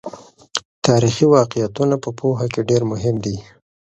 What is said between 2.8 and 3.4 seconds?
مهم دي.